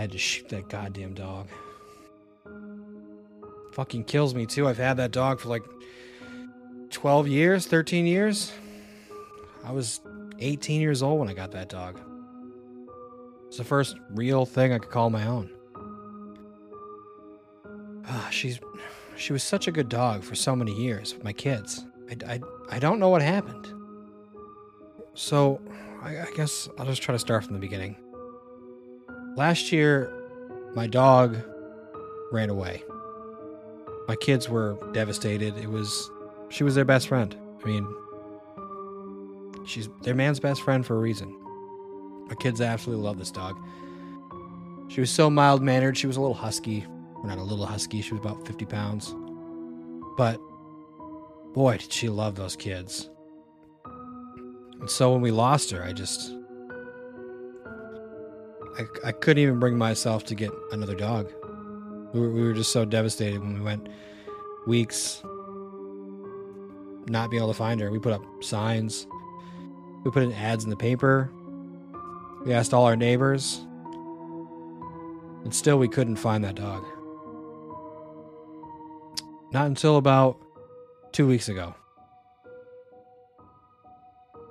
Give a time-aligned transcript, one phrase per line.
[0.00, 1.46] I had to shoot that goddamn dog.
[3.72, 4.66] Fucking kills me too.
[4.66, 5.62] I've had that dog for like
[6.88, 8.50] 12 years, 13 years.
[9.62, 10.00] I was
[10.38, 12.00] 18 years old when I got that dog.
[13.48, 15.50] It's the first real thing I could call my own.
[18.08, 18.58] Ah, she's
[19.16, 21.84] she was such a good dog for so many years with my kids.
[22.08, 22.40] I, I,
[22.70, 23.66] I don't know what happened.
[25.12, 25.60] So,
[26.00, 27.98] I, I guess I'll just try to start from the beginning.
[29.36, 30.12] Last year,
[30.74, 31.36] my dog
[32.32, 32.82] ran away.
[34.08, 35.56] My kids were devastated.
[35.56, 36.10] It was
[36.48, 37.36] she was their best friend.
[37.62, 37.86] I mean,
[39.66, 41.36] she's their man's best friend for a reason.
[42.28, 43.56] My kids absolutely love this dog.
[44.88, 45.96] She was so mild mannered.
[45.96, 46.84] She was a little husky.
[47.16, 48.02] We're not a little husky.
[48.02, 49.14] She was about 50 pounds.
[50.16, 50.40] But
[51.54, 53.08] boy, did she love those kids.
[53.84, 56.34] And so when we lost her, I just.
[58.78, 61.30] I, I couldn't even bring myself to get another dog.
[62.12, 63.88] We were, we were just so devastated when we went
[64.66, 65.22] weeks
[67.06, 67.90] not being able to find her.
[67.90, 69.06] We put up signs,
[70.04, 71.30] we put in ads in the paper,
[72.44, 73.60] we asked all our neighbors,
[75.44, 76.84] and still we couldn't find that dog.
[79.52, 80.38] Not until about
[81.12, 81.74] two weeks ago.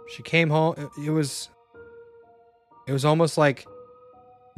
[0.09, 0.75] She came home.
[1.05, 1.49] It was.
[2.87, 3.67] It was almost like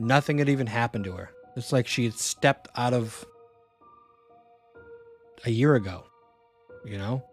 [0.02, 1.30] nothing had even happened to her.
[1.56, 3.26] It's like she had stepped out of
[5.46, 6.06] a year ago.
[6.86, 7.24] You know?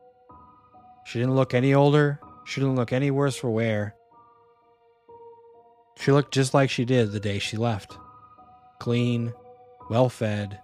[1.06, 2.20] She didn't look any older.
[2.44, 3.94] She didn't look any worse for wear.
[5.98, 7.96] She looked just like she did the day she left
[8.78, 9.32] clean,
[9.90, 10.60] well fed,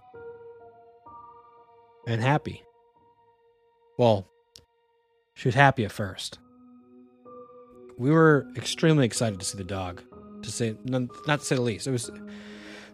[2.07, 2.63] and happy.
[3.97, 4.27] Well,
[5.33, 6.39] she was happy at first.
[7.97, 10.01] We were extremely excited to see the dog,
[10.45, 11.87] to say not to say the least.
[11.87, 12.09] It was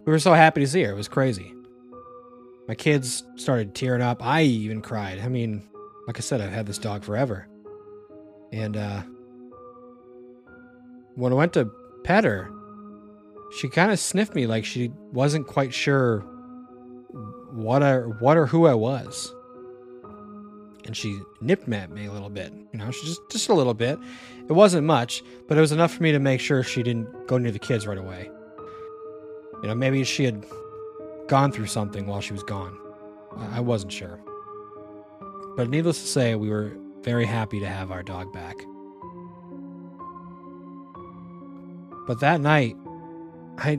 [0.06, 0.92] we were so happy to see her.
[0.92, 1.54] It was crazy.
[2.68, 4.26] My kids started tearing up.
[4.26, 5.20] I even cried.
[5.20, 5.68] I mean,
[6.08, 7.48] like I said, I've had this dog forever.
[8.52, 9.04] And uh
[11.16, 11.70] when I went to
[12.04, 12.50] pet her,
[13.58, 16.22] she kind of sniffed me like she wasn't quite sure
[17.52, 19.34] what I what or who I was.
[20.86, 22.52] And she nipped at me a little bit.
[22.74, 24.00] You know, she just just a little bit.
[24.50, 27.38] It wasn't much, but it was enough for me to make sure she didn't go
[27.38, 28.30] near the kids right away.
[29.62, 30.44] You know, maybe she had
[31.28, 32.78] gone through something while she was gone.
[33.52, 34.20] I wasn't sure.
[35.56, 38.58] But needless to say, we were very happy to have our dog back.
[42.08, 42.76] But that night,
[43.58, 43.78] I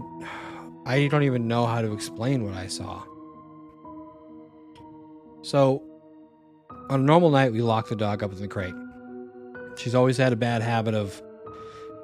[0.86, 3.02] I don't even know how to explain what I saw.
[5.42, 5.82] So,
[6.92, 8.75] on a normal night, we lock the dog up in the crate.
[9.76, 11.22] She's always had a bad habit of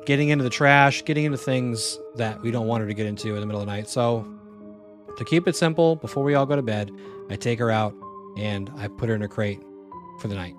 [0.06, 3.34] getting into the trash, getting into things that we don't want her to get into
[3.34, 3.86] in the middle of the night.
[3.90, 4.26] So,
[5.18, 6.90] to keep it simple, before we all go to bed,
[7.28, 7.94] I take her out
[8.38, 9.60] and I put her in a crate
[10.20, 10.54] for the night.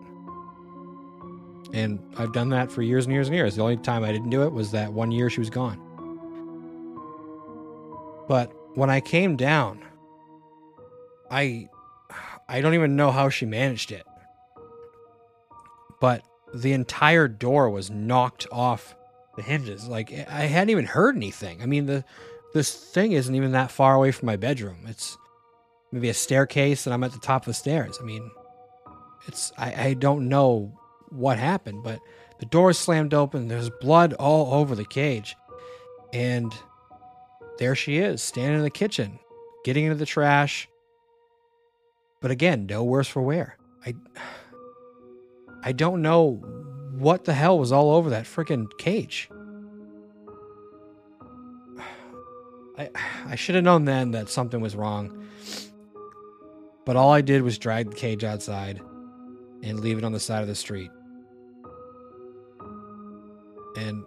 [1.73, 3.55] And I've done that for years and years and years.
[3.55, 5.81] The only time I didn't do it was that one year she was gone.
[8.27, 9.83] But when I came down,
[11.31, 11.67] I
[12.47, 14.05] I don't even know how she managed it.
[15.99, 16.23] But
[16.53, 18.95] the entire door was knocked off
[19.35, 19.87] the hinges.
[19.87, 21.61] Like I hadn't even heard anything.
[21.61, 22.03] I mean the
[22.53, 24.85] this thing isn't even that far away from my bedroom.
[24.87, 25.17] It's
[25.91, 27.97] maybe a staircase and I'm at the top of the stairs.
[28.01, 28.29] I mean
[29.27, 30.73] it's I, I don't know
[31.09, 31.99] what happened, but
[32.39, 33.47] the door slammed open.
[33.47, 35.35] There's blood all over the cage.
[36.13, 36.53] And
[37.59, 39.19] there she is, standing in the kitchen,
[39.63, 40.67] getting into the trash.
[42.21, 43.57] But again, no worse for wear.
[43.85, 43.93] I
[45.63, 46.41] I don't know
[46.97, 49.29] what the hell was all over that freaking cage.
[52.77, 52.89] I
[53.25, 55.27] I should have known then that something was wrong.
[56.85, 58.81] But all I did was drag the cage outside
[59.61, 60.89] and leave it on the side of the street.
[63.75, 64.03] And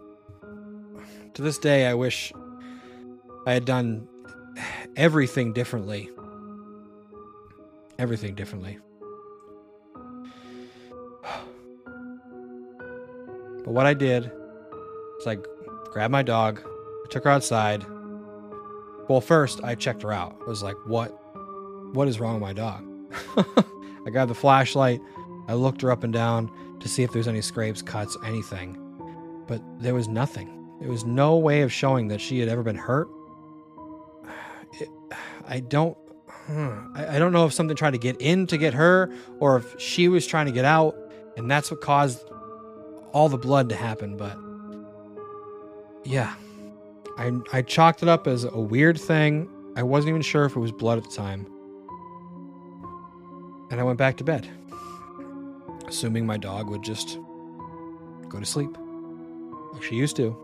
[1.35, 2.32] to this day, I wish
[3.47, 4.09] I had done
[4.97, 6.11] everything differently.
[7.99, 8.79] Everything differently.
[13.73, 14.31] But what I did
[15.19, 15.39] is I
[15.85, 17.87] grabbed my dog, I took her outside.
[19.09, 20.37] Well, first I checked her out.
[20.43, 21.09] I was like, "What?
[21.95, 22.85] What is wrong with my dog?"
[24.07, 25.01] I grabbed the flashlight.
[25.49, 28.77] I looked her up and down to see if there's any scrapes, cuts, anything.
[29.47, 30.51] But there was nothing.
[30.81, 33.09] There was no way of showing that she had ever been hurt.
[35.49, 35.97] I don't.
[36.29, 39.11] Hmm, I, I don't know if something tried to get in to get her,
[39.41, 40.95] or if she was trying to get out,
[41.39, 42.29] and that's what caused
[43.12, 44.17] all the blood to happen.
[44.17, 44.37] But
[46.05, 46.35] yeah,
[47.19, 49.49] I, I chalked it up as a weird thing.
[49.76, 51.47] I wasn't even sure if it was blood at the time.
[53.70, 54.49] And I went back to bed,
[55.87, 57.19] assuming my dog would just
[58.29, 58.76] go to sleep
[59.73, 60.37] like she used to.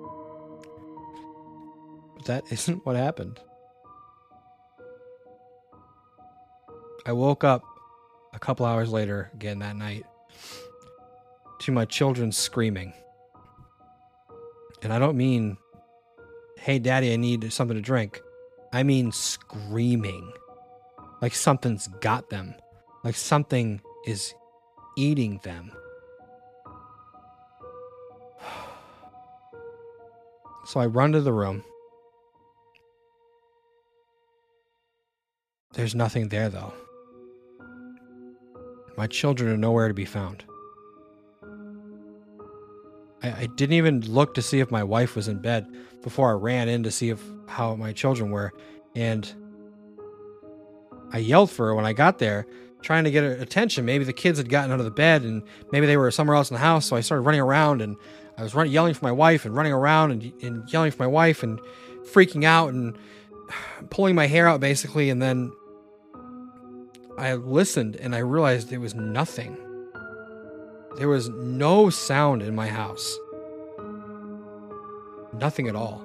[2.17, 3.41] But that isn't what happened.
[7.07, 7.65] I woke up
[8.35, 10.05] a couple hours later, again that night,
[11.61, 12.93] to my children screaming.
[14.83, 15.57] And I don't mean,
[16.59, 18.21] hey, daddy, I need something to drink.
[18.73, 20.33] I mean screaming.
[21.21, 22.55] Like something's got them.
[23.03, 24.35] Like something is
[24.97, 25.73] eating them.
[30.67, 31.65] So I run to the room.
[35.73, 36.75] There's nothing there, though.
[38.97, 40.45] My children are nowhere to be found.
[43.23, 45.67] I, I, didn't even look to see if my wife was in bed
[46.03, 48.53] before I ran in to see if how my children were,
[48.95, 49.33] and
[51.13, 52.47] I yelled for her when I got there,
[52.83, 53.85] trying to get her attention.
[53.85, 55.43] Maybe the kids had gotten out of the bed and
[55.73, 56.87] maybe they were somewhere else in the house.
[56.87, 57.97] So I started running around and
[58.37, 61.07] I was running, yelling for my wife and running around and, and yelling for my
[61.07, 61.61] wife and
[62.13, 62.97] freaking out and
[63.91, 65.11] pulling my hair out basically.
[65.11, 65.53] And then
[67.17, 69.57] I listened and I realized it was nothing.
[70.97, 73.19] There was no sound in my house.
[75.33, 76.03] Nothing at all.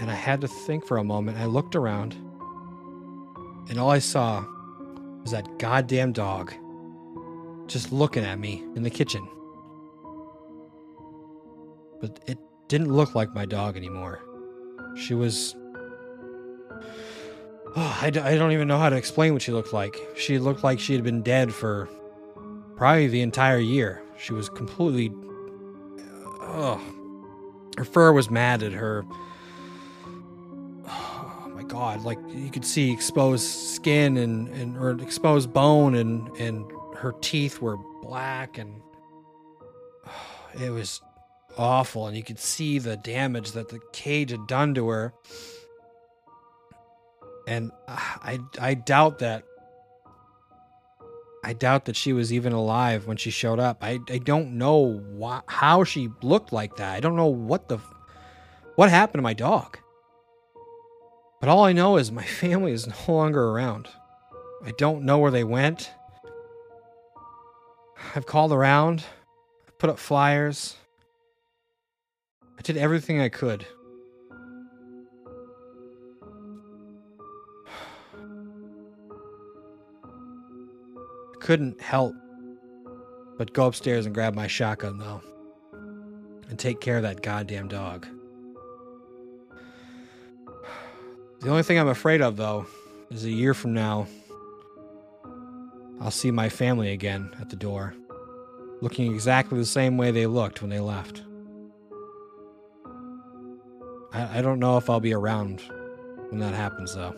[0.00, 1.38] And I had to think for a moment.
[1.38, 2.14] I looked around,
[3.68, 4.44] and all I saw
[5.22, 6.52] was that goddamn dog
[7.66, 9.26] just looking at me in the kitchen.
[12.00, 12.38] But it
[12.68, 14.20] didn't look like my dog anymore.
[14.96, 15.54] She was.
[17.76, 19.96] Oh, I d- I don't even know how to explain what she looked like.
[20.16, 21.88] She looked like she had been dead for
[22.76, 24.02] probably the entire year.
[24.18, 25.12] She was completely.
[26.40, 26.80] Oh.
[27.76, 28.72] Her fur was matted.
[28.72, 29.04] Her.
[31.48, 32.04] Oh my god.
[32.04, 37.62] Like you could see exposed skin and, and or exposed bone and, and her teeth
[37.62, 38.82] were black and
[40.62, 41.00] it was
[41.56, 45.14] awful and you could see the damage that the cage had done to her
[47.46, 49.44] and i i doubt that
[51.44, 53.78] i doubt that she was even alive when she showed up.
[53.82, 56.94] I i don't know why, how she looked like that.
[56.96, 57.78] I don't know what the
[58.74, 59.78] what happened to my dog.
[61.40, 63.88] But all i know is my family is no longer around.
[64.64, 65.92] I don't know where they went.
[68.14, 69.04] I've called around,
[69.68, 70.76] I've put up flyers.
[72.58, 73.66] I did everything I could.
[81.46, 82.12] Couldn't help
[83.38, 85.22] but go upstairs and grab my shotgun, though,
[86.48, 88.04] and take care of that goddamn dog.
[91.38, 92.66] The only thing I'm afraid of, though,
[93.10, 94.08] is a year from now,
[96.00, 97.94] I'll see my family again at the door,
[98.80, 101.22] looking exactly the same way they looked when they left.
[104.12, 105.60] I, I don't know if I'll be around
[106.30, 107.14] when that happens, though.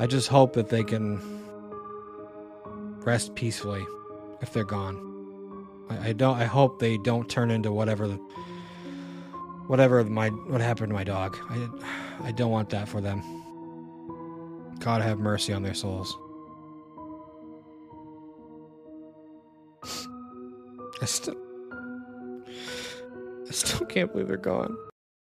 [0.00, 1.36] I just hope that they can
[3.06, 3.86] rest peacefully
[4.42, 4.96] if they're gone.
[5.88, 6.36] I, I don't.
[6.36, 8.08] I hope they don't turn into whatever,
[9.68, 11.38] whatever my what happened to my dog.
[11.48, 11.68] I,
[12.24, 13.22] I don't want that for them.
[14.80, 16.14] God have mercy on their souls.
[21.00, 21.36] I still,
[23.48, 24.76] I still can't believe they're gone.